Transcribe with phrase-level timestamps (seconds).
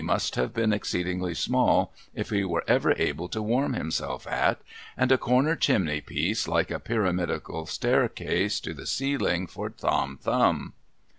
[0.03, 4.59] must have been exceedingly small if he were ever able to warm himself at,
[4.97, 10.73] and a corner chimney piece like a pyramidal staircase to the ceiling for Tom Thumb.